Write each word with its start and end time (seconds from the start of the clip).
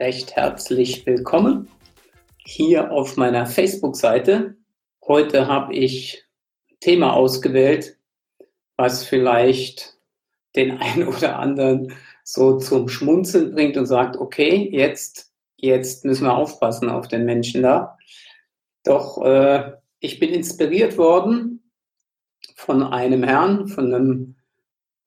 recht 0.00 0.36
herzlich 0.36 1.06
willkommen 1.06 1.68
hier 2.44 2.92
auf 2.92 3.16
meiner 3.16 3.46
Facebook-Seite. 3.46 4.56
Heute 5.04 5.48
habe 5.48 5.74
ich 5.74 6.24
ein 6.70 6.76
Thema 6.78 7.14
ausgewählt, 7.14 7.98
was 8.76 9.04
vielleicht 9.04 9.98
den 10.54 10.78
einen 10.78 11.08
oder 11.08 11.40
anderen 11.40 11.92
so 12.22 12.58
zum 12.58 12.88
Schmunzeln 12.88 13.52
bringt 13.52 13.76
und 13.76 13.86
sagt, 13.86 14.16
okay, 14.16 14.68
jetzt, 14.70 15.32
jetzt 15.56 16.04
müssen 16.04 16.24
wir 16.26 16.36
aufpassen 16.36 16.88
auf 16.88 17.08
den 17.08 17.24
Menschen 17.24 17.62
da. 17.62 17.98
Doch 18.84 19.20
äh, 19.24 19.72
ich 19.98 20.20
bin 20.20 20.30
inspiriert 20.30 20.96
worden 20.96 21.72
von 22.54 22.84
einem 22.84 23.24
Herrn, 23.24 23.66
von 23.66 23.92
einem 23.92 24.36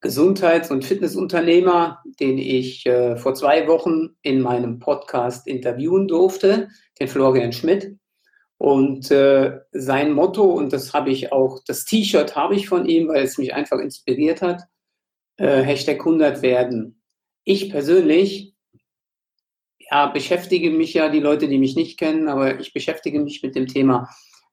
Gesundheits- 0.01 0.71
und 0.71 0.83
Fitnessunternehmer, 0.83 2.01
den 2.19 2.39
ich 2.39 2.85
äh, 2.87 3.15
vor 3.15 3.35
zwei 3.35 3.67
Wochen 3.67 4.15
in 4.23 4.41
meinem 4.41 4.79
Podcast 4.79 5.47
interviewen 5.47 6.07
durfte, 6.07 6.69
den 6.99 7.07
Florian 7.07 7.53
Schmidt. 7.53 7.95
Und 8.57 9.09
äh, 9.11 9.59
sein 9.71 10.13
Motto, 10.13 10.43
und 10.43 10.73
das 10.73 10.93
habe 10.93 11.11
ich 11.11 11.31
auch, 11.31 11.59
das 11.65 11.85
T-Shirt 11.85 12.35
habe 12.35 12.55
ich 12.55 12.67
von 12.67 12.85
ihm, 12.87 13.07
weil 13.07 13.23
es 13.23 13.37
mich 13.37 13.53
einfach 13.53 13.79
inspiriert 13.79 14.41
hat, 14.41 14.63
äh, 15.37 15.61
Hashtag 15.61 15.99
100 15.99 16.41
werden. 16.41 17.01
Ich 17.43 17.69
persönlich 17.69 18.55
ja, 19.91 20.07
beschäftige 20.07 20.71
mich 20.71 20.93
ja, 20.93 21.09
die 21.09 21.19
Leute, 21.19 21.47
die 21.47 21.57
mich 21.57 21.75
nicht 21.75 21.99
kennen, 21.99 22.27
aber 22.27 22.59
ich 22.59 22.73
beschäftige 22.73 23.19
mich 23.19 23.43
mit 23.43 23.55
dem 23.55 23.67
Thema 23.67 24.09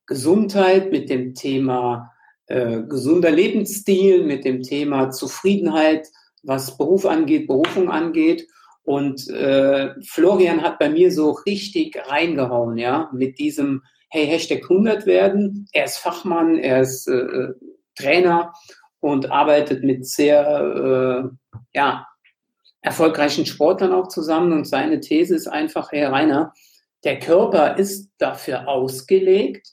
Gesundheit, 0.06 0.90
mit 0.90 1.10
dem 1.10 1.34
Thema 1.34 2.10
äh, 2.48 2.82
gesunder 2.82 3.30
Lebensstil, 3.30 4.24
mit 4.24 4.44
dem 4.44 4.62
Thema 4.62 5.10
Zufriedenheit, 5.10 6.08
was 6.42 6.76
Beruf 6.76 7.06
angeht, 7.06 7.46
Berufung 7.46 7.90
angeht. 7.90 8.46
Und 8.82 9.28
äh, 9.28 9.90
Florian 10.06 10.62
hat 10.62 10.78
bei 10.78 10.88
mir 10.88 11.12
so 11.12 11.32
richtig 11.32 11.98
reingehauen, 12.08 12.78
ja, 12.78 13.10
mit 13.12 13.38
diesem, 13.38 13.82
hey, 14.08 14.26
Hashtag 14.26 14.62
100 14.62 15.04
werden. 15.04 15.68
Er 15.72 15.84
ist 15.84 15.98
Fachmann, 15.98 16.58
er 16.58 16.80
ist 16.80 17.06
äh, 17.06 17.16
äh, 17.16 17.54
Trainer 17.94 18.54
und 19.00 19.30
arbeitet 19.30 19.84
mit 19.84 20.06
sehr, 20.06 21.30
äh, 21.52 21.58
ja, 21.74 22.06
erfolgreichen 22.80 23.44
Sportlern 23.44 23.92
auch 23.92 24.08
zusammen. 24.08 24.52
Und 24.52 24.66
seine 24.66 25.00
These 25.00 25.34
ist 25.34 25.48
einfach, 25.48 25.92
Herr 25.92 26.12
Rainer, 26.12 26.54
der 27.04 27.18
Körper 27.18 27.76
ist 27.76 28.10
dafür 28.18 28.68
ausgelegt, 28.68 29.68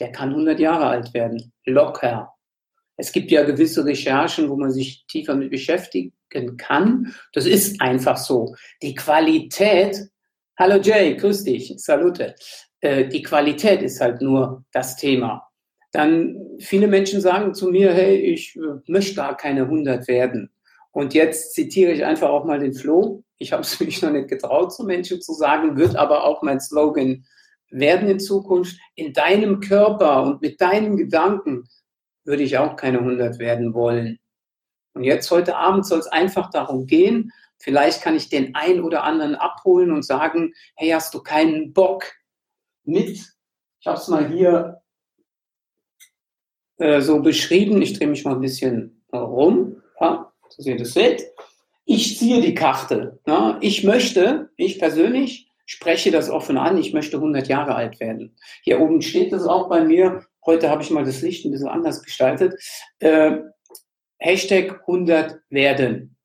der 0.00 0.12
kann 0.12 0.30
100 0.30 0.58
Jahre 0.60 0.86
alt 0.86 1.14
werden. 1.14 1.52
Locker. 1.64 2.34
Es 2.96 3.12
gibt 3.12 3.30
ja 3.30 3.44
gewisse 3.44 3.84
Recherchen, 3.84 4.48
wo 4.48 4.56
man 4.56 4.72
sich 4.72 5.06
tiefer 5.06 5.34
mit 5.34 5.50
beschäftigen 5.50 6.12
kann. 6.56 7.14
Das 7.32 7.46
ist 7.46 7.80
einfach 7.80 8.16
so. 8.16 8.54
Die 8.82 8.94
Qualität, 8.94 10.08
hallo 10.58 10.80
Jay, 10.80 11.16
grüß 11.16 11.44
dich, 11.44 11.74
salute. 11.76 12.34
Äh, 12.80 13.06
die 13.08 13.22
Qualität 13.22 13.82
ist 13.82 14.00
halt 14.00 14.20
nur 14.20 14.64
das 14.72 14.96
Thema. 14.96 15.48
Dann 15.92 16.36
viele 16.58 16.86
Menschen 16.86 17.20
sagen 17.20 17.54
zu 17.54 17.70
mir, 17.70 17.92
hey, 17.92 18.16
ich 18.16 18.56
äh, 18.56 18.80
möchte 18.88 19.14
gar 19.14 19.36
keine 19.36 19.62
100 19.62 20.06
werden. 20.08 20.50
Und 20.90 21.14
jetzt 21.14 21.54
zitiere 21.54 21.92
ich 21.92 22.04
einfach 22.04 22.28
auch 22.28 22.44
mal 22.44 22.58
den 22.58 22.74
Flo. 22.74 23.22
Ich 23.38 23.52
habe 23.52 23.62
es 23.62 23.78
mich 23.80 24.02
noch 24.02 24.10
nicht 24.10 24.28
getraut, 24.28 24.72
zu 24.72 24.84
Menschen 24.84 25.20
zu 25.20 25.32
sagen, 25.32 25.76
wird 25.76 25.96
aber 25.96 26.24
auch 26.24 26.42
mein 26.42 26.60
Slogan 26.60 27.24
werden 27.70 28.08
in 28.08 28.20
Zukunft 28.20 28.78
in 28.94 29.12
deinem 29.12 29.60
Körper 29.60 30.22
und 30.22 30.42
mit 30.42 30.60
deinen 30.60 30.96
Gedanken 30.96 31.68
würde 32.24 32.42
ich 32.42 32.58
auch 32.58 32.76
keine 32.76 32.98
100 32.98 33.38
werden 33.38 33.74
wollen. 33.74 34.18
Und 34.94 35.04
jetzt 35.04 35.30
heute 35.30 35.56
Abend 35.56 35.86
soll 35.86 35.98
es 35.98 36.06
einfach 36.06 36.50
darum 36.50 36.86
gehen, 36.86 37.32
vielleicht 37.58 38.02
kann 38.02 38.16
ich 38.16 38.28
den 38.28 38.54
einen 38.54 38.82
oder 38.82 39.04
anderen 39.04 39.34
abholen 39.34 39.90
und 39.90 40.04
sagen, 40.04 40.52
hey, 40.76 40.90
hast 40.90 41.14
du 41.14 41.22
keinen 41.22 41.72
Bock 41.72 42.04
mit? 42.84 43.18
Ich 43.80 43.86
habe 43.86 43.98
es 43.98 44.08
mal 44.08 44.28
hier 44.28 44.80
äh, 46.78 47.00
so 47.00 47.20
beschrieben. 47.20 47.82
Ich 47.82 47.98
drehe 47.98 48.08
mich 48.08 48.24
mal 48.24 48.34
ein 48.34 48.40
bisschen 48.40 49.02
rum, 49.12 49.82
ja, 50.00 50.32
dass 50.56 50.66
ihr 50.66 50.76
das 50.76 50.92
seht. 50.92 51.26
Ich 51.84 52.18
ziehe 52.18 52.40
die 52.40 52.54
Karte. 52.54 53.18
Ja. 53.26 53.58
Ich 53.60 53.84
möchte, 53.84 54.50
ich 54.56 54.78
persönlich, 54.78 55.47
spreche 55.68 56.10
das 56.10 56.30
offen 56.30 56.56
an, 56.56 56.78
ich 56.78 56.94
möchte 56.94 57.18
100 57.18 57.46
Jahre 57.46 57.74
alt 57.74 58.00
werden. 58.00 58.34
Hier 58.62 58.80
oben 58.80 59.02
steht 59.02 59.32
das 59.32 59.44
auch 59.44 59.68
bei 59.68 59.84
mir. 59.84 60.24
Heute 60.46 60.70
habe 60.70 60.82
ich 60.82 60.90
mal 60.90 61.04
das 61.04 61.20
Licht 61.20 61.44
ein 61.44 61.52
bisschen 61.52 61.68
anders 61.68 62.02
gestaltet. 62.02 62.54
Äh, 63.00 63.40
Hashtag 64.18 64.80
100 64.80 65.40
werden. 65.50 66.16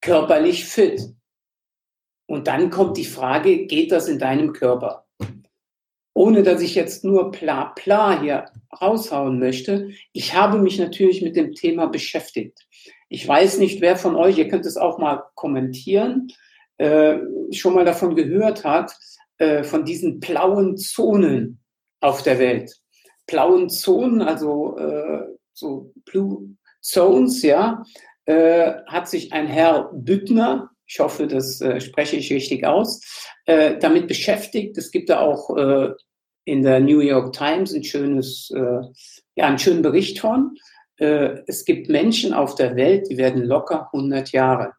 Körperlich 0.00 0.64
fit. 0.64 1.00
Und 2.26 2.48
dann 2.48 2.70
kommt 2.70 2.96
die 2.96 3.04
Frage, 3.04 3.66
geht 3.66 3.92
das 3.92 4.08
in 4.08 4.18
deinem 4.18 4.52
Körper? 4.52 5.06
Ohne 6.12 6.42
dass 6.42 6.60
ich 6.60 6.74
jetzt 6.74 7.04
nur 7.04 7.30
bla 7.30 7.72
bla 7.76 8.20
hier 8.20 8.46
raushauen 8.82 9.38
möchte, 9.38 9.90
ich 10.12 10.34
habe 10.34 10.58
mich 10.58 10.76
natürlich 10.78 11.22
mit 11.22 11.36
dem 11.36 11.54
Thema 11.54 11.86
beschäftigt. 11.86 12.66
Ich 13.08 13.26
weiß 13.26 13.58
nicht, 13.58 13.80
wer 13.80 13.96
von 13.96 14.16
euch, 14.16 14.38
ihr 14.38 14.48
könnt 14.48 14.66
es 14.66 14.76
auch 14.76 14.98
mal 14.98 15.22
kommentieren, 15.36 16.32
äh, 16.80 17.18
schon 17.52 17.74
mal 17.74 17.84
davon 17.84 18.16
gehört 18.16 18.64
hat, 18.64 18.96
äh, 19.36 19.62
von 19.62 19.84
diesen 19.84 20.18
blauen 20.18 20.78
Zonen 20.78 21.60
auf 22.00 22.22
der 22.22 22.38
Welt. 22.38 22.74
Blauen 23.26 23.68
Zonen, 23.68 24.22
also 24.22 24.78
äh, 24.78 25.26
so 25.52 25.92
Blue 26.06 26.56
Zones, 26.80 27.42
ja, 27.42 27.82
äh, 28.24 28.72
hat 28.86 29.10
sich 29.10 29.30
ein 29.34 29.46
Herr 29.46 29.90
Büttner, 29.92 30.70
ich 30.86 30.98
hoffe, 31.00 31.26
das 31.26 31.60
äh, 31.60 31.82
spreche 31.82 32.16
ich 32.16 32.32
richtig 32.32 32.66
aus, 32.66 33.00
damit 33.46 34.06
beschäftigt. 34.06 34.78
Es 34.78 34.92
gibt 34.92 35.10
da 35.10 35.20
auch 35.20 35.50
in 36.44 36.62
der 36.62 36.78
New 36.78 37.00
York 37.00 37.32
Times 37.32 37.74
ein 37.74 37.82
schönes, 37.82 38.52
ja, 39.34 39.46
einen 39.46 39.58
schönen 39.58 39.82
Bericht 39.82 40.20
von. 40.20 40.54
Es 40.96 41.64
gibt 41.64 41.88
Menschen 41.88 42.32
auf 42.32 42.54
der 42.54 42.76
Welt, 42.76 43.08
die 43.10 43.16
werden 43.16 43.42
locker 43.42 43.88
100 43.92 44.30
Jahre. 44.30 44.72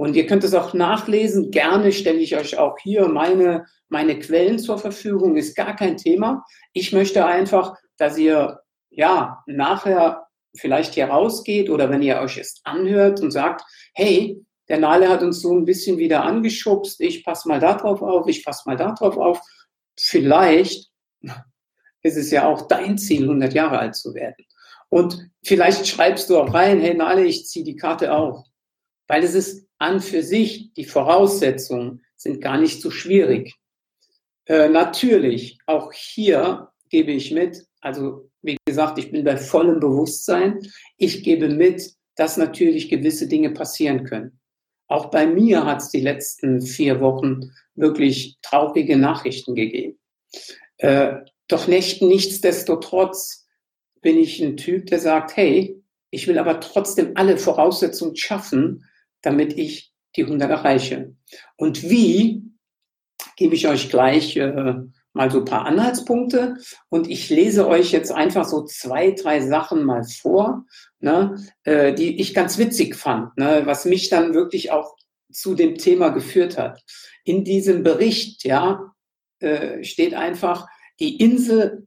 Und 0.00 0.16
ihr 0.16 0.26
könnt 0.26 0.44
es 0.44 0.54
auch 0.54 0.72
nachlesen. 0.72 1.50
Gerne 1.50 1.92
stelle 1.92 2.20
ich 2.20 2.34
euch 2.34 2.56
auch 2.56 2.78
hier 2.78 3.06
meine, 3.08 3.66
meine 3.90 4.18
Quellen 4.18 4.58
zur 4.58 4.78
Verfügung. 4.78 5.36
Ist 5.36 5.54
gar 5.54 5.76
kein 5.76 5.98
Thema. 5.98 6.42
Ich 6.72 6.94
möchte 6.94 7.26
einfach, 7.26 7.74
dass 7.98 8.16
ihr 8.16 8.60
ja 8.88 9.44
nachher 9.44 10.26
vielleicht 10.56 10.94
hier 10.94 11.10
rausgeht 11.10 11.68
oder 11.68 11.90
wenn 11.90 12.00
ihr 12.00 12.18
euch 12.18 12.38
es 12.38 12.62
anhört 12.64 13.20
und 13.20 13.30
sagt, 13.30 13.60
hey, 13.92 14.42
der 14.70 14.78
Nale 14.78 15.10
hat 15.10 15.22
uns 15.22 15.42
so 15.42 15.52
ein 15.54 15.66
bisschen 15.66 15.98
wieder 15.98 16.24
angeschubst, 16.24 16.98
ich 17.02 17.22
passe 17.22 17.46
mal 17.46 17.60
darauf 17.60 18.00
auf, 18.00 18.26
ich 18.26 18.42
passe 18.42 18.62
mal 18.64 18.78
darauf 18.78 19.18
auf. 19.18 19.38
Vielleicht 19.98 20.88
ist 22.02 22.16
es 22.16 22.30
ja 22.30 22.48
auch 22.48 22.68
dein 22.68 22.96
Ziel, 22.96 23.24
100 23.24 23.52
Jahre 23.52 23.78
alt 23.78 23.96
zu 23.96 24.14
werden. 24.14 24.46
Und 24.88 25.28
vielleicht 25.44 25.86
schreibst 25.86 26.30
du 26.30 26.38
auch 26.38 26.54
rein, 26.54 26.80
hey 26.80 26.94
Nale, 26.94 27.26
ich 27.26 27.44
ziehe 27.44 27.66
die 27.66 27.76
Karte 27.76 28.14
auch. 28.14 28.46
Weil 29.06 29.24
es 29.24 29.34
ist 29.34 29.69
an 29.80 30.00
für 30.00 30.22
sich, 30.22 30.72
die 30.74 30.84
Voraussetzungen 30.84 32.02
sind 32.16 32.40
gar 32.40 32.58
nicht 32.58 32.80
so 32.80 32.90
schwierig. 32.90 33.56
Äh, 34.46 34.68
natürlich, 34.68 35.58
auch 35.66 35.92
hier 35.92 36.68
gebe 36.90 37.12
ich 37.12 37.32
mit, 37.32 37.64
also 37.80 38.30
wie 38.42 38.56
gesagt, 38.66 38.98
ich 38.98 39.10
bin 39.10 39.24
bei 39.24 39.36
vollem 39.36 39.80
Bewusstsein, 39.80 40.60
ich 40.96 41.22
gebe 41.22 41.48
mit, 41.48 41.94
dass 42.14 42.36
natürlich 42.36 42.88
gewisse 42.88 43.26
Dinge 43.26 43.50
passieren 43.50 44.04
können. 44.04 44.38
Auch 44.86 45.06
bei 45.06 45.26
mir 45.26 45.64
hat 45.64 45.80
es 45.80 45.88
die 45.88 46.00
letzten 46.00 46.60
vier 46.60 47.00
Wochen 47.00 47.52
wirklich 47.74 48.38
traurige 48.42 48.96
Nachrichten 48.96 49.54
gegeben. 49.54 49.98
Äh, 50.76 51.18
doch 51.48 51.68
nicht, 51.68 52.02
nichtsdestotrotz 52.02 53.46
bin 54.02 54.18
ich 54.18 54.42
ein 54.42 54.56
Typ, 54.56 54.86
der 54.86 54.98
sagt, 54.98 55.36
hey, 55.36 55.82
ich 56.10 56.26
will 56.26 56.38
aber 56.38 56.60
trotzdem 56.60 57.12
alle 57.14 57.38
Voraussetzungen 57.38 58.16
schaffen, 58.16 58.84
damit 59.22 59.56
ich 59.56 59.92
die 60.16 60.24
100 60.24 60.50
erreiche. 60.50 61.14
Und 61.56 61.88
wie, 61.88 62.42
gebe 63.36 63.54
ich 63.54 63.68
euch 63.68 63.90
gleich 63.90 64.36
äh, 64.36 64.74
mal 65.12 65.30
so 65.30 65.38
ein 65.38 65.44
paar 65.44 65.66
Anhaltspunkte 65.66 66.56
und 66.88 67.08
ich 67.08 67.30
lese 67.30 67.66
euch 67.66 67.92
jetzt 67.92 68.12
einfach 68.12 68.44
so 68.44 68.64
zwei, 68.64 69.12
drei 69.12 69.40
Sachen 69.40 69.84
mal 69.84 70.04
vor, 70.04 70.64
ne, 71.00 71.36
äh, 71.64 71.92
die 71.94 72.20
ich 72.20 72.34
ganz 72.34 72.58
witzig 72.58 72.96
fand, 72.96 73.36
ne, 73.36 73.62
was 73.64 73.84
mich 73.84 74.08
dann 74.08 74.34
wirklich 74.34 74.70
auch 74.70 74.96
zu 75.32 75.54
dem 75.54 75.76
Thema 75.76 76.10
geführt 76.10 76.58
hat. 76.58 76.82
In 77.24 77.44
diesem 77.44 77.82
Bericht, 77.82 78.44
ja, 78.44 78.92
äh, 79.40 79.82
steht 79.84 80.14
einfach 80.14 80.68
die 81.00 81.16
Insel, 81.16 81.86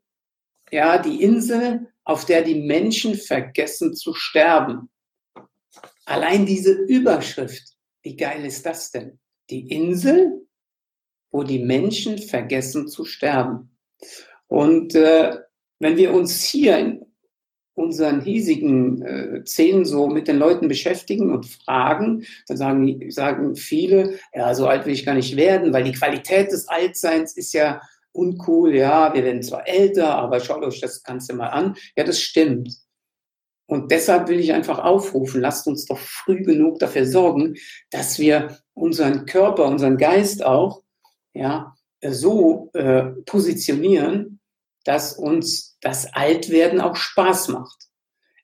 ja, 0.71 0.97
die 0.97 1.21
Insel, 1.21 1.87
auf 2.03 2.25
der 2.25 2.41
die 2.41 2.55
Menschen 2.55 3.15
vergessen 3.15 3.93
zu 3.93 4.13
sterben. 4.13 4.89
Allein 6.05 6.45
diese 6.45 6.71
Überschrift, 6.71 7.75
wie 8.01 8.15
geil 8.15 8.45
ist 8.45 8.65
das 8.65 8.91
denn? 8.91 9.19
Die 9.49 9.69
Insel, 9.69 10.47
wo 11.31 11.43
die 11.43 11.59
Menschen 11.59 12.17
vergessen 12.17 12.87
zu 12.87 13.05
sterben. 13.05 13.77
Und 14.47 14.95
äh, 14.95 15.37
wenn 15.79 15.97
wir 15.97 16.13
uns 16.13 16.43
hier 16.43 16.77
in, 16.77 17.05
unseren 17.75 18.21
hiesigen 18.21 19.01
äh, 19.01 19.45
Szenen 19.45 19.85
so 19.85 20.07
mit 20.07 20.27
den 20.27 20.37
Leuten 20.37 20.67
beschäftigen 20.67 21.31
und 21.31 21.47
fragen, 21.47 22.25
dann 22.47 22.57
sagen, 22.57 23.11
sagen 23.11 23.55
viele, 23.55 24.19
ja, 24.33 24.53
so 24.53 24.67
alt 24.67 24.85
will 24.85 24.93
ich 24.93 25.05
gar 25.05 25.15
nicht 25.15 25.35
werden, 25.35 25.73
weil 25.73 25.83
die 25.83 25.91
Qualität 25.91 26.51
des 26.51 26.67
Altseins 26.67 27.35
ist 27.35 27.53
ja 27.53 27.81
uncool, 28.11 28.75
ja, 28.75 29.13
wir 29.13 29.23
werden 29.23 29.41
zwar 29.41 29.67
älter, 29.67 30.15
aber 30.15 30.39
schaut 30.39 30.63
euch 30.63 30.79
das 30.81 31.01
Ganze 31.03 31.33
mal 31.33 31.47
an. 31.47 31.75
Ja, 31.95 32.03
das 32.03 32.21
stimmt. 32.21 32.82
Und 33.65 33.91
deshalb 33.91 34.27
will 34.27 34.39
ich 34.39 34.53
einfach 34.53 34.79
aufrufen, 34.79 35.41
lasst 35.41 35.67
uns 35.67 35.85
doch 35.85 35.97
früh 35.97 36.43
genug 36.43 36.79
dafür 36.79 37.07
sorgen, 37.07 37.55
dass 37.89 38.19
wir 38.19 38.59
unseren 38.73 39.25
Körper, 39.25 39.65
unseren 39.65 39.97
Geist 39.97 40.43
auch, 40.45 40.83
ja, 41.33 41.75
so 42.05 42.69
äh, 42.73 43.03
positionieren, 43.25 44.39
dass 44.83 45.13
uns 45.13 45.77
das 45.79 46.13
Altwerden 46.13 46.81
auch 46.81 46.95
Spaß 46.95 47.47
macht. 47.49 47.87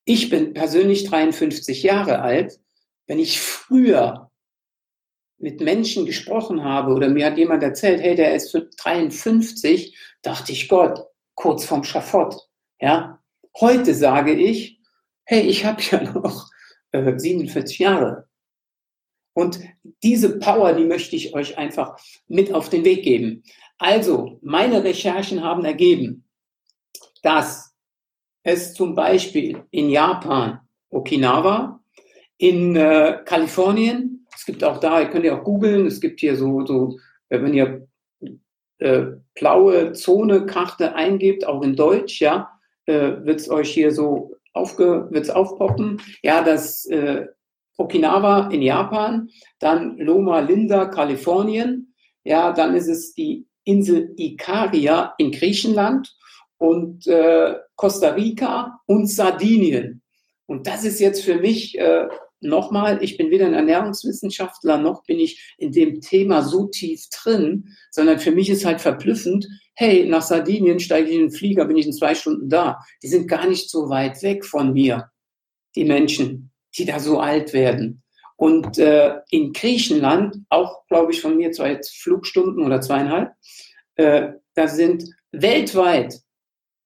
Ich 0.05 0.29
bin 0.29 0.53
persönlich 0.53 1.03
53 1.03 1.83
Jahre 1.83 2.21
alt. 2.21 2.59
Wenn 3.05 3.19
ich 3.19 3.41
früher 3.41 4.31
mit 5.37 5.61
Menschen 5.61 6.05
gesprochen 6.05 6.63
habe 6.63 6.93
oder 6.93 7.09
mir 7.09 7.25
hat 7.25 7.37
jemand 7.37 7.63
erzählt, 7.63 8.01
hey, 8.01 8.15
der 8.15 8.35
ist 8.35 8.57
53, 8.77 9.97
dachte 10.21 10.51
ich, 10.51 10.67
Gott, 10.67 11.05
kurz 11.35 11.65
vorm 11.65 11.83
Schafott. 11.83 12.47
Ja, 12.79 13.21
heute 13.59 13.93
sage 13.93 14.33
ich, 14.33 14.78
hey, 15.29 15.41
ich 15.41 15.63
habe 15.63 15.79
ja 15.91 16.01
noch 16.11 16.49
äh, 16.91 17.17
47 17.17 17.77
Jahre. 17.77 18.27
Und 19.33 19.59
diese 20.01 20.39
Power, 20.39 20.73
die 20.73 20.85
möchte 20.85 21.15
ich 21.15 21.35
euch 21.35 21.55
einfach 21.55 21.99
mit 22.27 22.51
auf 22.51 22.69
den 22.69 22.83
Weg 22.83 23.03
geben. 23.03 23.43
Also, 23.77 24.39
meine 24.41 24.83
Recherchen 24.83 25.43
haben 25.43 25.65
ergeben, 25.65 26.25
dass 27.21 27.75
es 28.41 28.73
zum 28.73 28.95
Beispiel 28.95 29.63
in 29.69 29.91
Japan, 29.91 30.61
Okinawa, 30.89 31.79
in 32.37 32.75
äh, 32.75 33.19
Kalifornien, 33.23 34.25
es 34.35 34.45
gibt 34.45 34.63
auch 34.63 34.79
da, 34.79 34.99
ihr 34.99 35.09
könnt 35.09 35.25
ja 35.25 35.39
auch 35.39 35.43
googeln, 35.43 35.85
es 35.85 36.01
gibt 36.01 36.21
hier 36.21 36.35
so, 36.35 36.65
so 36.65 36.97
wenn 37.29 37.53
ihr 37.53 37.87
äh, 38.79 39.05
blaue 39.35 39.93
Zone-Karte 39.93 40.95
eingibt, 40.95 41.45
auch 41.45 41.61
in 41.61 41.75
Deutsch, 41.75 42.19
ja, 42.19 42.49
äh, 42.87 43.23
wird 43.23 43.41
es 43.41 43.49
euch 43.49 43.71
hier 43.71 43.91
so 43.91 44.38
aufge, 44.53 45.07
wird's 45.11 45.29
aufpoppen. 45.29 46.01
Ja, 46.21 46.43
das 46.43 46.85
äh, 46.85 47.25
Okinawa 47.77 48.49
in 48.49 48.61
Japan, 48.61 49.29
dann 49.59 49.97
Loma 49.97 50.39
Linda, 50.39 50.85
Kalifornien, 50.85 51.93
ja, 52.23 52.51
dann 52.51 52.75
ist 52.75 52.87
es 52.87 53.13
die 53.13 53.47
Insel 53.63 54.13
Ikaria 54.17 55.13
in 55.17 55.31
Griechenland 55.31 56.13
und 56.57 57.07
äh, 57.07 57.55
Costa 57.75 58.09
Rica 58.09 58.81
und 58.85 59.07
Sardinien. 59.07 60.01
Und 60.45 60.67
das 60.67 60.83
ist 60.83 60.99
jetzt 60.99 61.23
für 61.23 61.35
mich 61.35 61.77
äh, 61.77 62.07
nochmal, 62.41 63.03
ich 63.03 63.17
bin 63.17 63.31
weder 63.31 63.45
ein 63.45 63.53
Ernährungswissenschaftler 63.53 64.77
noch 64.77 65.03
bin 65.03 65.19
ich 65.19 65.53
in 65.57 65.71
dem 65.71 66.01
Thema 66.01 66.41
so 66.41 66.67
tief 66.67 67.05
drin, 67.09 67.75
sondern 67.91 68.19
für 68.19 68.31
mich 68.31 68.49
ist 68.49 68.65
halt 68.65 68.81
verblüffend, 68.81 69.47
hey, 69.75 70.05
nach 70.05 70.21
Sardinien 70.21 70.79
steige 70.79 71.09
ich 71.09 71.15
in 71.15 71.21
den 71.21 71.31
Flieger, 71.31 71.65
bin 71.65 71.77
ich 71.77 71.85
in 71.85 71.93
zwei 71.93 72.15
Stunden 72.15 72.49
da. 72.49 72.79
Die 73.01 73.07
sind 73.07 73.27
gar 73.27 73.47
nicht 73.47 73.69
so 73.69 73.89
weit 73.89 74.21
weg 74.23 74.45
von 74.45 74.73
mir, 74.73 75.09
die 75.75 75.85
Menschen, 75.85 76.51
die 76.77 76.85
da 76.85 76.99
so 76.99 77.19
alt 77.19 77.53
werden. 77.53 78.03
Und 78.35 78.77
äh, 78.77 79.19
in 79.31 79.51
Griechenland, 79.51 80.37
auch 80.49 80.87
glaube 80.87 81.11
ich 81.11 81.21
von 81.21 81.35
mir 81.35 81.51
zwei 81.51 81.79
Flugstunden 81.83 82.65
oder 82.65 82.79
zweieinhalb, 82.79 83.33
äh, 83.95 84.29
da 84.55 84.67
sind 84.67 85.05
weltweit 85.31 86.21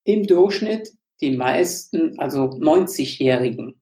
im 0.04 0.26
Durchschnitt 0.26 0.92
die 1.22 1.38
meisten, 1.38 2.20
also 2.20 2.46
90-Jährigen. 2.46 3.80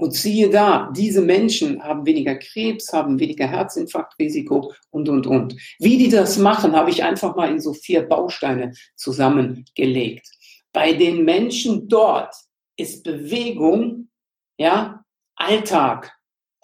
Und 0.00 0.14
siehe 0.14 0.48
da, 0.48 0.92
diese 0.96 1.20
Menschen 1.20 1.82
haben 1.82 2.06
weniger 2.06 2.36
Krebs, 2.36 2.92
haben 2.92 3.18
weniger 3.18 3.48
Herzinfarktrisiko 3.48 4.72
und, 4.90 5.08
und, 5.08 5.26
und. 5.26 5.56
Wie 5.80 5.98
die 5.98 6.08
das 6.08 6.38
machen, 6.38 6.76
habe 6.76 6.90
ich 6.90 7.02
einfach 7.02 7.34
mal 7.34 7.50
in 7.50 7.60
so 7.60 7.72
vier 7.72 8.02
Bausteine 8.02 8.74
zusammengelegt. 8.94 10.28
Bei 10.72 10.92
den 10.92 11.24
Menschen 11.24 11.88
dort 11.88 12.32
ist 12.76 13.02
Bewegung, 13.02 14.08
ja, 14.56 15.04
Alltag. 15.34 16.12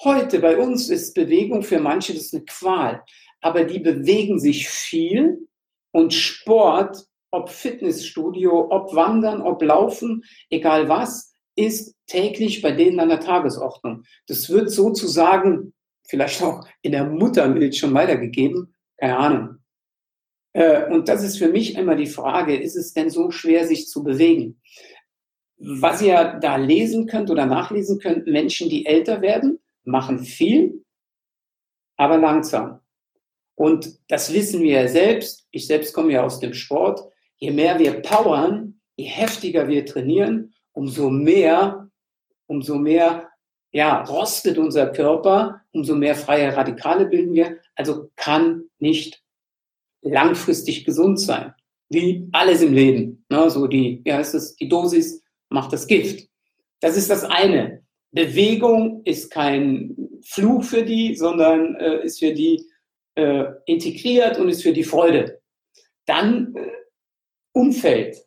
Heute 0.05 0.39
bei 0.39 0.57
uns 0.57 0.89
ist 0.89 1.15
Bewegung 1.15 1.65
für 1.65 1.81
manche 1.81 2.15
das 2.15 2.33
eine 2.33 2.45
Qual. 2.45 3.03
Aber 3.41 3.65
die 3.65 3.81
bewegen 3.81 4.39
sich 4.39 4.69
viel 4.69 5.49
und 5.91 6.15
Sport 6.15 7.05
ob 7.35 7.51
Fitnessstudio, 7.51 8.69
ob 8.71 8.95
Wandern, 8.95 9.43
ob 9.43 9.61
Laufen, 9.61 10.23
egal 10.51 10.89
was, 10.89 11.34
ist 11.57 11.95
täglich 12.07 12.63
bei 12.63 12.73
denen 12.73 13.01
an 13.01 13.09
der 13.09 13.21
Tagesordnung. 13.21 14.05
Das 14.27 14.49
wird 14.51 14.71
sozusagen 14.71 15.73
vielleicht 16.07 16.43
auch 16.43 16.67
in 16.83 16.93
der 16.93 17.05
Muttermilch 17.05 17.79
schon 17.79 17.95
weitergegeben, 17.95 18.75
keine 18.99 19.17
Ahnung. 19.17 19.57
Äh, 20.53 20.93
und 20.93 21.09
das 21.09 21.23
ist 21.23 21.39
für 21.39 21.49
mich 21.49 21.77
immer 21.77 21.97
die 21.97 22.07
Frage, 22.07 22.57
ist 22.57 22.77
es 22.77 22.93
denn 22.93 23.11
so 23.11 23.31
schwer, 23.31 23.67
sich 23.67 23.89
zu 23.89 24.03
bewegen? 24.03 24.61
Was 25.57 26.03
ihr 26.03 26.39
da 26.41 26.57
lesen 26.57 27.07
könnt 27.07 27.31
oder 27.31 27.47
nachlesen 27.47 27.99
könnt, 27.99 28.27
Menschen, 28.27 28.69
die 28.69 28.87
älter 28.87 29.23
werden, 29.23 29.61
machen 29.85 30.19
viel, 30.19 30.85
aber 31.97 32.19
langsam. 32.19 32.81
Und 33.55 33.99
das 34.09 34.33
wissen 34.33 34.63
wir 34.63 34.83
ja 34.83 34.89
selbst. 34.89 35.47
Ich 35.53 35.67
selbst 35.67 35.95
komme 35.95 36.13
ja 36.13 36.25
aus 36.25 36.41
dem 36.41 36.55
Sport 36.55 37.09
je 37.45 37.51
mehr 37.51 37.79
wir 37.79 38.01
powern, 38.01 38.81
je 38.97 39.07
heftiger 39.07 39.69
wir 39.69 39.85
trainieren, 39.85 40.54
umso 40.75 41.09
mehr, 41.11 41.89
umso 42.47 42.77
mehr 42.77 43.31
ja, 43.73 44.03
rostet 44.03 44.59
unser 44.59 44.87
Körper, 44.89 45.63
umso 45.73 45.97
mehr 45.97 46.15
freie 46.15 46.57
Radikale 46.57 47.07
bilden 47.07 47.35
wir. 47.35 47.59
Also 47.75 48.11
kann 48.15 48.65
nicht 48.79 49.23
langfristig 50.03 50.85
gesund 50.85 51.19
sein. 51.21 51.55
Wie 51.89 52.29
alles 52.33 52.63
im 52.63 52.73
Leben. 52.73 53.25
Ne? 53.29 53.51
So 53.51 53.67
die, 53.67 54.01
wie 54.05 54.13
heißt 54.13 54.35
es, 54.35 54.55
die 54.57 54.69
Dosis 54.69 55.23
macht 55.49 55.73
das 55.73 55.87
Gift. 55.87 56.29
Das 56.81 56.97
ist 56.97 57.11
das 57.11 57.25
eine. 57.25 57.83
Bewegung 58.13 59.03
ist 59.05 59.31
kein 59.31 59.97
Fluch 60.23 60.63
für 60.63 60.85
die, 60.85 61.17
sondern 61.17 61.75
äh, 61.77 62.05
ist 62.05 62.21
für 62.21 62.33
die 62.33 62.65
äh, 63.17 63.45
integriert 63.67 64.39
und 64.39 64.49
ist 64.49 64.63
für 64.63 64.73
die 64.73 64.85
Freude. 64.85 65.41
Dann 66.07 66.55
äh, 66.55 66.71
Umfeld. 67.53 68.25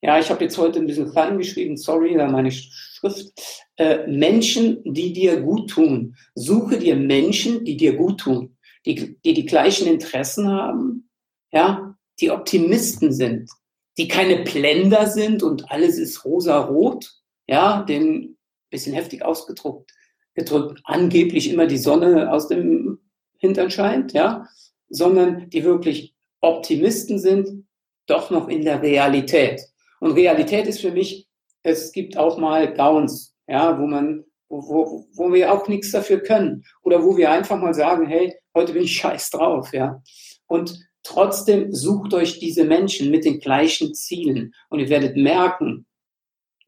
Ja, 0.00 0.18
ich 0.18 0.30
habe 0.30 0.44
jetzt 0.44 0.58
heute 0.58 0.78
ein 0.78 0.86
bisschen 0.86 1.10
klein 1.10 1.38
geschrieben, 1.38 1.76
sorry, 1.76 2.14
da 2.14 2.28
meine 2.28 2.52
Schrift. 2.52 3.32
Äh, 3.76 4.06
Menschen, 4.06 4.82
die 4.84 5.12
dir 5.12 5.40
gut 5.40 5.70
tun. 5.70 6.16
Suche 6.34 6.78
dir 6.78 6.96
Menschen, 6.96 7.64
die 7.64 7.76
dir 7.76 7.96
gut 7.96 8.20
tun, 8.20 8.56
die, 8.86 9.16
die 9.24 9.34
die 9.34 9.46
gleichen 9.46 9.88
Interessen 9.88 10.48
haben, 10.48 11.08
ja, 11.50 11.96
die 12.20 12.30
Optimisten 12.30 13.12
sind, 13.12 13.50
die 13.96 14.08
keine 14.08 14.44
Blender 14.44 15.06
sind 15.08 15.42
und 15.42 15.70
alles 15.70 15.98
ist 15.98 16.24
rosa-rot, 16.24 17.12
ja, 17.46 17.82
den 17.82 18.36
bisschen 18.70 18.92
heftig 18.92 19.24
ausgedruckt, 19.24 19.92
gedrückt, 20.34 20.80
angeblich 20.84 21.50
immer 21.50 21.66
die 21.66 21.78
Sonne 21.78 22.32
aus 22.32 22.48
dem 22.48 23.00
Hintern 23.38 23.70
scheint, 23.70 24.12
ja, 24.12 24.46
sondern 24.88 25.48
die 25.50 25.64
wirklich 25.64 26.14
Optimisten 26.40 27.18
sind, 27.18 27.66
doch 28.06 28.30
noch 28.30 28.48
in 28.48 28.64
der 28.64 28.82
Realität. 28.82 29.62
Und 30.00 30.12
Realität 30.12 30.66
ist 30.66 30.80
für 30.80 30.92
mich, 30.92 31.26
es 31.62 31.92
gibt 31.92 32.16
auch 32.16 32.38
mal 32.38 32.72
Downs, 32.74 33.34
ja, 33.46 33.78
wo 33.78 33.86
man, 33.86 34.24
wo, 34.48 35.06
wo, 35.14 35.32
wir 35.32 35.52
auch 35.52 35.68
nichts 35.68 35.90
dafür 35.90 36.20
können. 36.20 36.64
Oder 36.82 37.02
wo 37.04 37.16
wir 37.16 37.30
einfach 37.30 37.58
mal 37.58 37.74
sagen, 37.74 38.06
hey, 38.06 38.34
heute 38.54 38.72
bin 38.72 38.84
ich 38.84 38.96
scheiß 38.96 39.30
drauf, 39.30 39.72
ja. 39.72 40.02
Und 40.46 40.78
trotzdem 41.02 41.72
sucht 41.72 42.14
euch 42.14 42.38
diese 42.38 42.64
Menschen 42.64 43.10
mit 43.10 43.24
den 43.24 43.40
gleichen 43.40 43.94
Zielen. 43.94 44.54
Und 44.68 44.80
ihr 44.80 44.88
werdet 44.88 45.16
merken, 45.16 45.86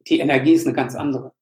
die 0.08 0.20
Energie 0.20 0.52
ist 0.52 0.66
eine 0.66 0.74
ganz 0.74 0.94
andere. 0.94 1.32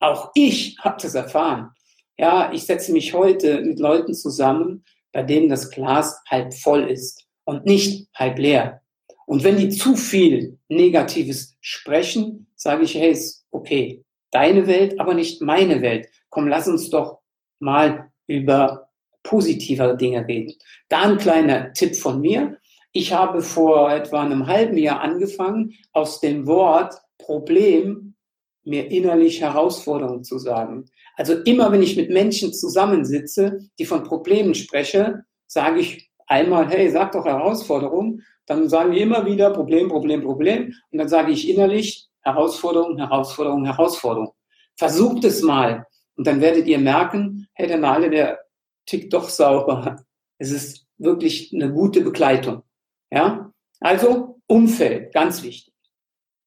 Auch 0.00 0.30
ich 0.34 0.78
habe 0.80 1.00
das 1.00 1.14
erfahren. 1.14 1.70
Ja, 2.18 2.52
ich 2.52 2.64
setze 2.64 2.92
mich 2.92 3.14
heute 3.14 3.62
mit 3.62 3.78
Leuten 3.78 4.14
zusammen, 4.14 4.84
bei 5.12 5.22
denen 5.22 5.48
das 5.48 5.70
Glas 5.70 6.20
halb 6.28 6.54
voll 6.54 6.84
ist 6.84 7.26
und 7.44 7.64
nicht 7.64 8.08
halb 8.14 8.38
leer. 8.38 8.82
Und 9.30 9.44
wenn 9.44 9.58
die 9.58 9.68
zu 9.68 9.94
viel 9.94 10.58
Negatives 10.68 11.56
sprechen, 11.60 12.48
sage 12.56 12.82
ich, 12.82 12.96
hey, 12.96 13.12
ist 13.12 13.46
okay, 13.52 14.04
deine 14.32 14.66
Welt, 14.66 14.98
aber 14.98 15.14
nicht 15.14 15.40
meine 15.40 15.82
Welt. 15.82 16.08
Komm, 16.30 16.48
lass 16.48 16.66
uns 16.66 16.90
doch 16.90 17.20
mal 17.60 18.10
über 18.26 18.88
positivere 19.22 19.96
Dinge 19.96 20.26
reden. 20.26 20.54
Da 20.88 21.02
ein 21.02 21.18
kleiner 21.18 21.72
Tipp 21.74 21.94
von 21.94 22.20
mir. 22.20 22.58
Ich 22.90 23.12
habe 23.12 23.40
vor 23.40 23.92
etwa 23.92 24.24
einem 24.24 24.48
halben 24.48 24.76
Jahr 24.76 25.00
angefangen, 25.00 25.74
aus 25.92 26.18
dem 26.18 26.48
Wort 26.48 26.96
Problem 27.16 28.16
mir 28.64 28.90
innerlich 28.90 29.40
Herausforderung 29.40 30.24
zu 30.24 30.40
sagen. 30.40 30.86
Also 31.14 31.34
immer, 31.34 31.70
wenn 31.70 31.84
ich 31.84 31.96
mit 31.96 32.10
Menschen 32.10 32.52
zusammensitze, 32.52 33.60
die 33.78 33.86
von 33.86 34.02
Problemen 34.02 34.56
spreche, 34.56 35.22
sage 35.46 35.78
ich 35.78 36.09
einmal, 36.30 36.68
hey, 36.68 36.88
sag 36.90 37.12
doch 37.12 37.26
Herausforderung 37.26 38.22
dann 38.50 38.68
sagen 38.68 38.90
wir 38.90 39.00
immer 39.00 39.24
wieder 39.26 39.50
Problem, 39.52 39.88
Problem, 39.88 40.22
Problem. 40.22 40.74
Und 40.90 40.98
dann 40.98 41.08
sage 41.08 41.30
ich 41.30 41.48
innerlich, 41.48 42.08
Herausforderung, 42.22 42.98
Herausforderung, 42.98 43.64
Herausforderung. 43.64 44.32
Versucht 44.76 45.22
es 45.22 45.40
mal 45.42 45.86
und 46.16 46.26
dann 46.26 46.40
werdet 46.40 46.66
ihr 46.66 46.80
merken, 46.80 47.46
hey, 47.52 47.68
der 47.68 47.78
Nale, 47.78 48.10
der 48.10 48.40
tickt 48.86 49.12
doch 49.12 49.28
sauber. 49.28 50.04
Es 50.38 50.50
ist 50.50 50.84
wirklich 50.98 51.52
eine 51.54 51.72
gute 51.72 52.00
Begleitung. 52.00 52.64
Ja, 53.12 53.52
also 53.78 54.40
Umfeld, 54.48 55.14
ganz 55.14 55.44
wichtig. 55.44 55.72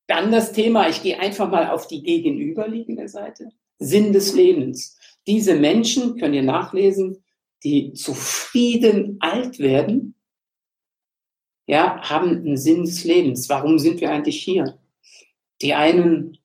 Dann 0.07 0.29
das 0.29 0.51
Thema, 0.51 0.89
ich 0.89 1.01
gehe 1.01 1.17
einfach 1.21 1.49
mal 1.49 1.69
auf 1.69 1.87
die 1.87 2.03
gegenüberliegende 2.03 3.07
Seite. 3.07 3.47
Sinn 3.79 4.11
des 4.11 4.35
Lebens. 4.35 4.97
Diese 5.25 5.55
Menschen, 5.55 6.17
könnt 6.17 6.35
ihr 6.35 6.43
nachlesen, 6.43 7.23
die 7.63 7.93
zufrieden 7.93 9.17
alt 9.20 9.60
werden, 9.60 10.15
ja, 11.65 12.01
haben 12.01 12.29
einen 12.29 12.58
Sinn 12.58 12.84
des 12.84 13.03
Lebens. 13.03 13.48
Warum 13.50 13.79
sind 13.79 14.01
wir 14.01 14.12
eigentlich 14.12 14.41
hier? 14.43 14.77
Die 15.62 15.74
einen 15.74 16.38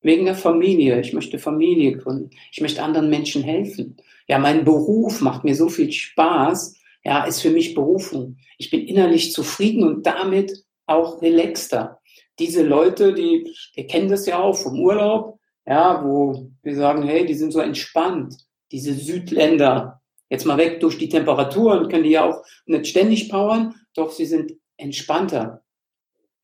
wegen 0.00 0.24
der 0.24 0.34
Familie. 0.34 1.00
Ich 1.00 1.12
möchte 1.12 1.38
Familie 1.38 1.96
gründen. 1.96 2.30
Ich 2.50 2.60
möchte 2.60 2.82
anderen 2.82 3.10
Menschen 3.10 3.42
helfen. 3.42 3.96
Ja, 4.26 4.38
mein 4.38 4.64
Beruf 4.64 5.20
macht 5.20 5.44
mir 5.44 5.54
so 5.54 5.68
viel 5.68 5.92
Spaß. 5.92 6.76
Ja, 7.04 7.24
ist 7.24 7.40
für 7.40 7.50
mich 7.50 7.74
Berufung. 7.74 8.38
Ich 8.58 8.70
bin 8.70 8.86
innerlich 8.86 9.32
zufrieden 9.32 9.84
und 9.84 10.06
damit 10.06 10.64
auch 10.86 11.22
relaxter. 11.22 12.00
Diese 12.38 12.64
Leute, 12.64 13.14
die, 13.14 13.52
wir 13.74 13.86
kennen 13.86 14.08
das 14.08 14.26
ja 14.26 14.38
auch 14.38 14.56
vom 14.56 14.80
Urlaub, 14.80 15.38
ja, 15.66 16.04
wo 16.04 16.50
wir 16.62 16.74
sagen, 16.74 17.02
hey, 17.02 17.24
die 17.26 17.34
sind 17.34 17.52
so 17.52 17.60
entspannt. 17.60 18.34
Diese 18.72 18.94
Südländer, 18.94 20.00
jetzt 20.28 20.46
mal 20.46 20.58
weg 20.58 20.80
durch 20.80 20.98
die 20.98 21.08
Temperaturen, 21.08 21.88
können 21.88 22.04
die 22.04 22.10
ja 22.10 22.24
auch 22.24 22.44
nicht 22.66 22.86
ständig 22.86 23.28
powern, 23.28 23.74
doch 23.94 24.12
sie 24.12 24.26
sind 24.26 24.54
entspannter. 24.76 25.62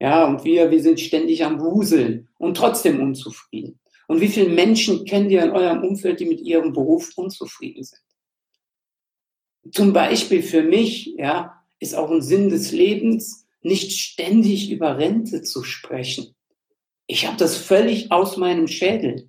Ja, 0.00 0.26
und 0.26 0.44
wir, 0.44 0.70
wir 0.70 0.82
sind 0.82 1.00
ständig 1.00 1.44
am 1.44 1.60
Wuseln 1.60 2.28
und 2.38 2.56
trotzdem 2.56 3.00
unzufrieden. 3.00 3.78
Und 4.08 4.20
wie 4.20 4.28
viele 4.28 4.50
Menschen 4.50 5.04
kennt 5.04 5.30
ihr 5.30 5.44
in 5.44 5.52
eurem 5.52 5.84
Umfeld, 5.84 6.20
die 6.20 6.26
mit 6.26 6.40
ihrem 6.40 6.72
Beruf 6.72 7.12
unzufrieden 7.16 7.84
sind? 7.84 8.02
Zum 9.70 9.92
Beispiel 9.92 10.42
für 10.42 10.62
mich, 10.62 11.14
ja, 11.16 11.62
ist 11.78 11.94
auch 11.94 12.10
ein 12.10 12.22
Sinn 12.22 12.48
des 12.48 12.72
Lebens, 12.72 13.46
nicht 13.62 13.92
ständig 13.92 14.70
über 14.72 14.98
Rente 14.98 15.42
zu 15.42 15.62
sprechen. 15.62 16.34
Ich 17.06 17.26
habe 17.26 17.36
das 17.36 17.56
völlig 17.56 18.10
aus 18.10 18.36
meinem 18.36 18.66
Schädel. 18.66 19.28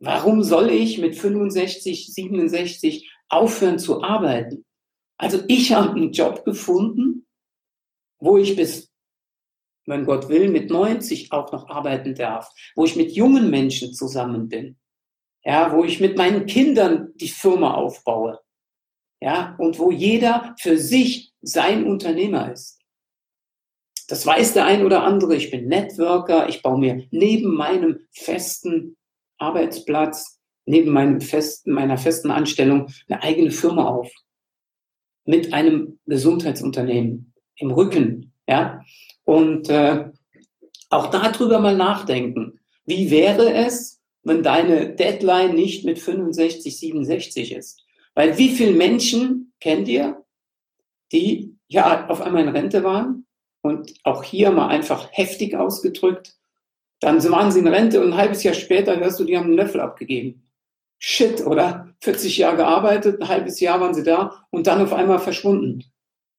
Warum 0.00 0.42
soll 0.42 0.70
ich 0.70 0.98
mit 0.98 1.14
65, 1.14 2.12
67 2.12 3.08
aufhören 3.30 3.78
zu 3.78 4.02
arbeiten? 4.02 4.64
Also 5.16 5.42
ich 5.48 5.72
habe 5.74 5.90
einen 5.90 6.12
Job 6.12 6.44
gefunden, 6.44 7.26
wo 8.18 8.36
ich 8.36 8.56
bis, 8.56 8.90
wenn 9.86 10.04
Gott 10.04 10.28
will, 10.28 10.50
mit 10.50 10.70
90 10.70 11.32
auch 11.32 11.50
noch 11.52 11.68
arbeiten 11.68 12.14
darf, 12.14 12.52
wo 12.76 12.84
ich 12.84 12.96
mit 12.96 13.12
jungen 13.12 13.50
Menschen 13.50 13.94
zusammen 13.94 14.48
bin, 14.48 14.76
ja, 15.42 15.72
wo 15.72 15.84
ich 15.84 16.00
mit 16.00 16.18
meinen 16.18 16.46
Kindern 16.46 17.12
die 17.16 17.28
Firma 17.28 17.74
aufbaue, 17.74 18.40
ja, 19.22 19.54
und 19.58 19.78
wo 19.78 19.90
jeder 19.90 20.54
für 20.58 20.76
sich 20.76 21.32
sein 21.40 21.84
Unternehmer 21.84 22.52
ist. 22.52 22.80
Das 24.10 24.26
weiß 24.26 24.54
der 24.54 24.64
ein 24.64 24.84
oder 24.84 25.04
andere. 25.04 25.36
Ich 25.36 25.52
bin 25.52 25.68
Networker. 25.68 26.48
Ich 26.48 26.62
baue 26.62 26.80
mir 26.80 27.06
neben 27.12 27.54
meinem 27.54 28.00
festen 28.10 28.96
Arbeitsplatz, 29.38 30.39
neben 30.70 30.90
meinem 30.92 31.20
festen, 31.20 31.72
meiner 31.72 31.98
festen 31.98 32.30
Anstellung 32.30 32.90
eine 33.08 33.22
eigene 33.22 33.50
Firma 33.50 33.86
auf. 33.88 34.10
Mit 35.24 35.52
einem 35.52 35.98
Gesundheitsunternehmen 36.06 37.34
im 37.56 37.70
Rücken. 37.70 38.32
Ja? 38.48 38.82
Und 39.24 39.68
äh, 39.68 40.10
auch 40.88 41.06
darüber 41.08 41.58
mal 41.58 41.76
nachdenken. 41.76 42.60
Wie 42.86 43.10
wäre 43.10 43.52
es, 43.52 44.00
wenn 44.22 44.42
deine 44.42 44.94
Deadline 44.94 45.54
nicht 45.54 45.84
mit 45.84 45.98
65, 45.98 46.78
67 46.78 47.52
ist? 47.54 47.84
Weil 48.14 48.38
wie 48.38 48.48
viele 48.48 48.72
Menschen 48.72 49.52
kennt 49.60 49.88
ihr, 49.88 50.24
die 51.12 51.56
ja 51.68 52.08
auf 52.08 52.20
einmal 52.20 52.42
in 52.42 52.48
Rente 52.48 52.82
waren 52.82 53.26
und 53.62 53.94
auch 54.04 54.24
hier 54.24 54.50
mal 54.50 54.68
einfach 54.68 55.08
heftig 55.12 55.54
ausgedrückt, 55.54 56.36
dann 57.00 57.22
waren 57.30 57.52
sie 57.52 57.60
in 57.60 57.68
Rente 57.68 58.02
und 58.02 58.12
ein 58.12 58.16
halbes 58.16 58.42
Jahr 58.42 58.54
später 58.54 58.98
hörst 58.98 59.20
du, 59.20 59.24
die 59.24 59.36
haben 59.36 59.46
einen 59.46 59.54
Löffel 59.54 59.80
abgegeben. 59.80 60.49
Shit, 61.02 61.46
oder? 61.46 61.94
40 62.02 62.36
Jahre 62.36 62.58
gearbeitet, 62.58 63.20
ein 63.20 63.28
halbes 63.28 63.58
Jahr 63.58 63.80
waren 63.80 63.94
sie 63.94 64.02
da 64.02 64.46
und 64.50 64.66
dann 64.66 64.82
auf 64.82 64.92
einmal 64.92 65.18
verschwunden. 65.18 65.84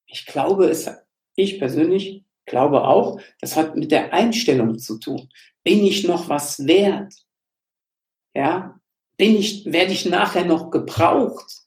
Ich 0.06 0.28
glaube, 0.28 0.70
es, 0.70 0.90
ich 1.36 1.58
persönlich 1.58 2.24
glaube 2.46 2.84
auch, 2.84 3.20
das 3.40 3.56
hat 3.56 3.76
mit 3.76 3.92
der 3.92 4.14
Einstellung 4.14 4.78
zu 4.78 5.00
tun. 5.00 5.30
Bin 5.64 5.84
ich 5.84 6.08
noch 6.08 6.30
was 6.30 6.66
wert? 6.68 7.14
Ja? 8.36 8.80
Bin 9.18 9.36
ich, 9.36 9.66
werde 9.66 9.94
ich 9.94 10.06
nachher 10.06 10.46
noch 10.46 10.70
gebraucht? 10.70 11.62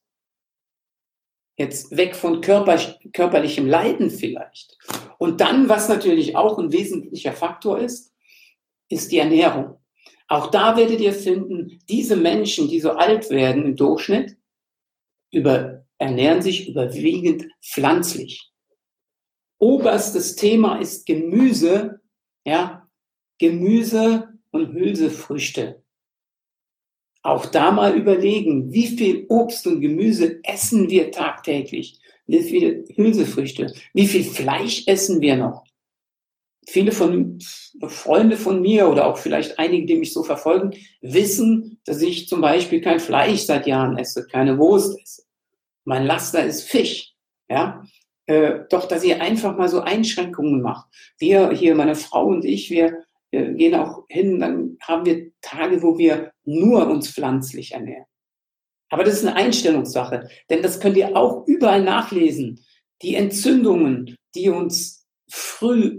Jetzt 1.57 1.97
weg 1.97 2.15
von 2.15 2.41
körper, 2.41 2.79
körperlichem 3.13 3.67
Leiden 3.67 4.11
vielleicht. 4.11 4.79
Und 5.19 5.41
dann, 5.41 5.69
was 5.69 5.89
natürlich 5.89 6.37
auch 6.37 6.59
ein 6.59 6.73
wesentlicher 6.73 7.33
Faktor 7.33 7.79
ist, 7.79 8.13
ist 8.89 9.11
die 9.11 9.19
Ernährung. 9.19 9.79
Auch 10.29 10.51
da 10.51 10.77
werdet 10.77 11.01
ihr 11.01 11.13
finden, 11.13 11.81
diese 11.89 12.17
Menschen, 12.17 12.69
die 12.69 12.81
so 12.81 12.93
alt 12.93 13.31
werden 13.31 13.65
im 13.65 13.77
Durchschnitt, 13.77 14.37
über, 15.31 15.85
ernähren 15.99 16.43
sich 16.43 16.69
überwiegend 16.69 17.47
pflanzlich. 17.63 18.51
Oberstes 19.59 20.37
Thema 20.37 20.79
ist 20.79 21.07
Gemüse, 21.07 22.01
ja, 22.45 22.89
Gemüse 23.39 24.29
und 24.51 24.73
Hülsefrüchte. 24.73 25.83
Auch 27.23 27.47
da 27.47 27.71
mal 27.71 27.97
überlegen, 27.97 28.73
wie 28.73 28.87
viel 28.87 29.27
Obst 29.29 29.67
und 29.67 29.81
Gemüse 29.81 30.41
essen 30.45 30.91
wir 30.91 31.11
tagtäglich? 31.11 31.99
Wie 32.27 32.43
viele 32.43 32.85
Hülsefrüchte? 32.95 33.73
Wie 33.95 34.07
viel 34.07 34.25
Fleisch 34.25 34.87
essen 34.87 35.21
wir 35.21 35.37
noch? 35.37 35.65
Viele 36.67 36.93
von 36.93 37.39
Freunde 37.89 38.37
von 38.37 38.63
mir 38.63 38.89
oder 38.89 39.07
auch 39.07 39.19
vielleicht 39.19 39.59
einige, 39.59 39.87
die 39.87 39.97
mich 39.97 40.13
so 40.13 40.23
verfolgen, 40.23 40.73
wissen, 41.01 41.81
dass 41.85 42.01
ich 42.01 42.29
zum 42.29 42.41
Beispiel 42.41 42.81
kein 42.81 43.01
Fleisch 43.01 43.43
seit 43.43 43.67
Jahren 43.67 43.99
esse, 43.99 44.27
keine 44.27 44.59
Wurst 44.59 44.99
esse. 45.01 45.23
Mein 45.85 46.07
Laster 46.07 46.45
ist 46.45 46.63
Fisch. 46.63 47.13
Ja, 47.49 47.85
äh, 48.27 48.61
doch, 48.71 48.89
dass 48.89 49.05
ihr 49.05 49.21
einfach 49.21 49.57
mal 49.57 49.69
so 49.69 49.81
Einschränkungen 49.81 50.63
macht. 50.63 50.87
Wir 51.19 51.51
hier, 51.51 51.75
meine 51.75 51.95
Frau 51.95 52.25
und 52.25 52.45
ich, 52.45 52.71
wir 52.71 53.05
wir 53.35 53.53
gehen 53.55 53.75
auch 53.75 54.05
hin, 54.09 54.39
dann 54.39 54.79
haben 54.81 55.05
wir 55.05 55.33
Tage, 55.41 55.83
wo 55.83 55.99
wir 55.99 56.33
nur 56.45 56.87
uns 56.87 57.11
pflanzlich 57.11 57.73
ernähren. 57.73 58.07
Aber 58.91 59.03
das 59.03 59.15
ist 59.15 59.27
eine 59.27 59.35
Einstellungssache, 59.35 60.29
denn 60.51 60.63
das 60.63 60.79
könnt 60.79 60.97
ihr 60.97 61.17
auch 61.17 61.47
überall 61.49 61.83
nachlesen. 61.83 62.65
Die 63.03 63.17
Entzündungen, 63.17 64.17
die 64.37 64.51
uns 64.51 65.09
früh 65.29 65.99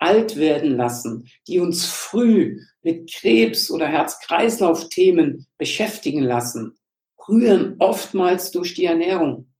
alt 0.00 0.36
werden 0.36 0.76
lassen, 0.76 1.28
die 1.46 1.60
uns 1.60 1.86
früh 1.86 2.60
mit 2.82 3.12
Krebs 3.12 3.70
oder 3.70 3.86
Herz-Kreislauf-Themen 3.86 5.46
beschäftigen 5.58 6.22
lassen, 6.22 6.78
rühren 7.28 7.76
oftmals 7.78 8.50
durch 8.50 8.74
die 8.74 8.86
Ernährung. 8.86 9.52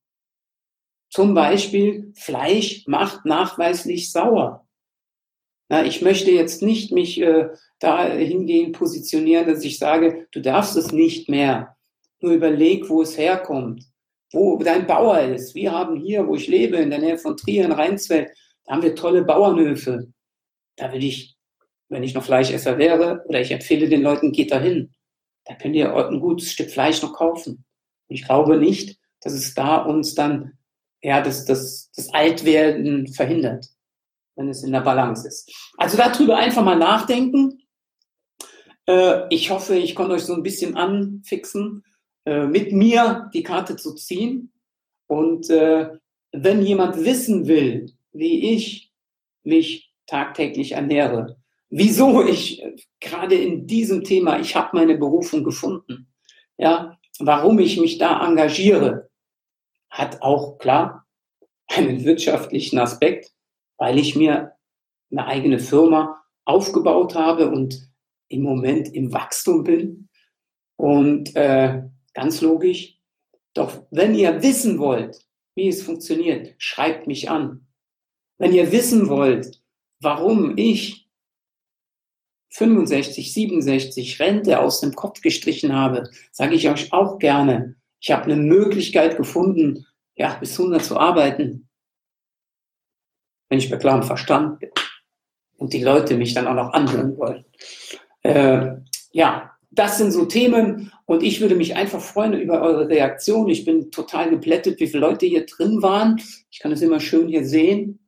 Zum 1.10 1.34
Beispiel 1.34 2.12
Fleisch 2.16 2.84
macht 2.86 3.26
nachweislich 3.26 4.12
sauer. 4.12 4.66
Na, 5.68 5.84
ich 5.84 6.02
möchte 6.02 6.30
jetzt 6.30 6.62
nicht 6.62 6.90
mich 6.90 7.20
äh, 7.20 7.48
dahingehend 7.78 8.76
positionieren, 8.76 9.46
dass 9.46 9.64
ich 9.64 9.78
sage, 9.78 10.26
du 10.32 10.40
darfst 10.40 10.76
es 10.76 10.90
nicht 10.90 11.28
mehr. 11.28 11.76
Nur 12.20 12.32
überleg, 12.32 12.88
wo 12.88 13.02
es 13.02 13.16
herkommt, 13.16 13.84
wo 14.32 14.58
dein 14.58 14.86
Bauer 14.86 15.20
ist. 15.20 15.54
Wir 15.54 15.72
haben 15.72 15.96
hier, 15.96 16.26
wo 16.26 16.34
ich 16.34 16.48
lebe, 16.48 16.76
in 16.76 16.90
der 16.90 16.98
Nähe 16.98 17.18
von 17.18 17.36
Trier 17.36 17.64
in 17.64 17.72
Rheinsfeld, 17.72 18.30
da 18.64 18.74
haben 18.74 18.82
wir 18.82 18.94
tolle 18.94 19.22
Bauernhöfe. 19.22 20.08
Da 20.80 20.92
will 20.92 21.04
ich, 21.04 21.36
wenn 21.88 22.02
ich 22.02 22.14
noch 22.14 22.24
Fleischesser 22.24 22.78
wäre, 22.78 23.24
oder 23.28 23.40
ich 23.40 23.50
empfehle 23.50 23.88
den 23.88 24.02
Leuten, 24.02 24.32
geht 24.32 24.50
da 24.50 24.60
hin. 24.60 24.92
Da 25.44 25.54
könnt 25.54 25.76
ihr 25.76 25.94
ein 25.94 26.20
gutes 26.20 26.52
Stück 26.52 26.70
Fleisch 26.70 27.02
noch 27.02 27.12
kaufen. 27.12 27.64
Und 28.08 28.14
ich 28.14 28.24
glaube 28.24 28.56
nicht, 28.56 28.98
dass 29.20 29.32
es 29.32 29.54
da 29.54 29.76
uns 29.76 30.14
dann 30.14 30.58
ja, 31.02 31.20
das, 31.20 31.44
das, 31.44 31.90
das 31.94 32.12
Altwerden 32.12 33.08
verhindert 33.08 33.66
wenn 34.40 34.48
es 34.48 34.62
in 34.62 34.72
der 34.72 34.80
Balance 34.80 35.28
ist. 35.28 35.52
Also 35.76 35.96
darüber 35.96 36.36
einfach 36.36 36.64
mal 36.64 36.78
nachdenken. 36.78 37.62
Äh, 38.86 39.28
ich 39.28 39.50
hoffe, 39.50 39.76
ich 39.76 39.94
konnte 39.94 40.14
euch 40.14 40.24
so 40.24 40.34
ein 40.34 40.42
bisschen 40.42 40.76
anfixen, 40.76 41.84
äh, 42.24 42.46
mit 42.46 42.72
mir 42.72 43.30
die 43.34 43.42
Karte 43.42 43.76
zu 43.76 43.94
ziehen. 43.94 44.52
Und 45.06 45.50
äh, 45.50 45.90
wenn 46.32 46.62
jemand 46.62 47.04
wissen 47.04 47.46
will, 47.48 47.92
wie 48.12 48.54
ich 48.54 48.92
mich 49.42 49.89
tagtäglich 50.10 50.72
ernähre, 50.72 51.36
wieso 51.68 52.26
ich 52.26 52.62
gerade 53.00 53.36
in 53.36 53.66
diesem 53.66 54.04
Thema, 54.04 54.38
ich 54.38 54.56
habe 54.56 54.76
meine 54.76 54.98
Berufung 54.98 55.44
gefunden, 55.44 56.12
ja, 56.58 56.98
warum 57.18 57.58
ich 57.58 57.80
mich 57.80 57.98
da 57.98 58.26
engagiere, 58.26 59.10
hat 59.88 60.22
auch 60.22 60.58
klar 60.58 61.06
einen 61.68 62.04
wirtschaftlichen 62.04 62.78
Aspekt 62.78 63.32
weil 63.80 63.98
ich 63.98 64.14
mir 64.14 64.52
eine 65.10 65.26
eigene 65.26 65.58
Firma 65.58 66.22
aufgebaut 66.44 67.14
habe 67.14 67.50
und 67.50 67.90
im 68.28 68.42
Moment 68.42 68.94
im 68.94 69.12
Wachstum 69.12 69.64
bin. 69.64 70.08
Und 70.76 71.34
äh, 71.34 71.82
ganz 72.14 72.42
logisch. 72.42 72.98
Doch 73.54 73.86
wenn 73.90 74.14
ihr 74.14 74.42
wissen 74.42 74.78
wollt, 74.78 75.26
wie 75.56 75.68
es 75.68 75.82
funktioniert, 75.82 76.54
schreibt 76.58 77.06
mich 77.06 77.30
an. 77.30 77.66
Wenn 78.38 78.52
ihr 78.52 78.70
wissen 78.70 79.08
wollt, 79.08 79.59
warum 80.00 80.56
ich 80.56 81.08
65, 82.50 83.32
67 83.32 84.20
Rente 84.20 84.60
aus 84.60 84.80
dem 84.80 84.94
Kopf 84.94 85.20
gestrichen 85.20 85.74
habe, 85.74 86.10
sage 86.32 86.54
ich 86.54 86.68
euch 86.68 86.92
auch 86.92 87.18
gerne. 87.18 87.76
Ich 88.00 88.10
habe 88.10 88.24
eine 88.24 88.36
Möglichkeit 88.36 89.16
gefunden, 89.16 89.86
ja, 90.16 90.34
bis 90.34 90.58
100 90.58 90.84
zu 90.84 90.98
arbeiten, 90.98 91.68
wenn 93.48 93.58
ich 93.58 93.70
bei 93.70 93.76
klarem 93.76 94.02
Verstand 94.02 94.58
bin 94.58 94.70
und 95.56 95.72
die 95.72 95.84
Leute 95.84 96.16
mich 96.16 96.34
dann 96.34 96.46
auch 96.46 96.54
noch 96.54 96.72
anhören 96.72 97.16
wollen. 97.16 97.44
Äh, 98.22 98.76
ja, 99.12 99.56
das 99.70 99.98
sind 99.98 100.10
so 100.10 100.24
Themen 100.24 100.92
und 101.06 101.22
ich 101.22 101.40
würde 101.40 101.54
mich 101.54 101.76
einfach 101.76 102.00
freuen 102.00 102.32
über 102.32 102.60
eure 102.60 102.88
Reaktion. 102.88 103.48
Ich 103.48 103.64
bin 103.64 103.90
total 103.90 104.30
geplättet, 104.30 104.80
wie 104.80 104.88
viele 104.88 105.06
Leute 105.06 105.26
hier 105.26 105.46
drin 105.46 105.82
waren. 105.82 106.20
Ich 106.50 106.58
kann 106.58 106.72
es 106.72 106.82
immer 106.82 106.98
schön 106.98 107.28
hier 107.28 107.44
sehen. 107.44 108.00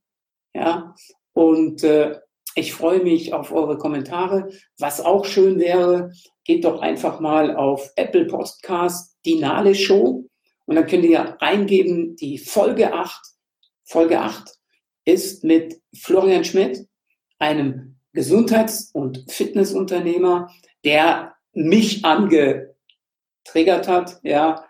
Ja, 0.55 0.95
und 1.33 1.83
äh, 1.83 2.19
ich 2.55 2.75
freue 2.75 3.03
mich 3.03 3.33
auf 3.33 3.53
eure 3.53 3.79
Kommentare. 3.79 4.51
Was 4.79 5.01
auch 5.01 5.25
schön 5.25 5.59
wäre, 5.59 6.13
geht 6.45 6.65
doch 6.65 6.81
einfach 6.81 7.21
mal 7.21 7.57
auf 7.57 7.91
Apple 7.97 8.27
Podcast, 8.27 9.17
die 9.25 9.37
Nale 9.37 9.75
Show. 9.75 10.29
Und 10.67 10.77
dann 10.77 10.87
könnt 10.87 11.05
ihr 11.05 11.41
eingeben, 11.41 12.17
die 12.17 12.39
Folge 12.39 12.93
8. 12.93 13.23
Folge 13.85 14.21
8 14.21 14.49
ist 15.05 15.45
mit 15.45 15.81
Florian 15.95 16.45
Schmidt, 16.45 16.87
einem 17.39 17.97
Gesundheits- 18.13 18.91
und 18.93 19.25
Fitnessunternehmer, 19.31 20.51
der 20.85 21.35
mich 21.55 22.05
angetriggert 22.05 23.89
hat, 23.89 24.21
ja, 24.23 24.65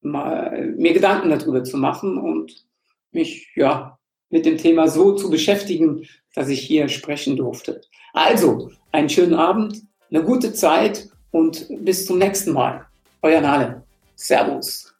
mal, 0.00 0.74
mir 0.76 0.92
Gedanken 0.92 1.30
darüber 1.30 1.64
zu 1.64 1.76
machen 1.76 2.18
und 2.18 2.66
mich, 3.10 3.50
ja, 3.54 3.97
mit 4.30 4.46
dem 4.46 4.58
Thema 4.58 4.88
so 4.88 5.14
zu 5.14 5.30
beschäftigen, 5.30 6.06
dass 6.34 6.48
ich 6.48 6.60
hier 6.60 6.88
sprechen 6.88 7.36
durfte. 7.36 7.80
Also, 8.12 8.70
einen 8.92 9.08
schönen 9.08 9.34
Abend, 9.34 9.82
eine 10.10 10.22
gute 10.22 10.52
Zeit 10.52 11.08
und 11.30 11.66
bis 11.80 12.06
zum 12.06 12.18
nächsten 12.18 12.52
Mal. 12.52 12.86
Euer 13.22 13.40
Nale. 13.40 13.82
Servus. 14.14 14.92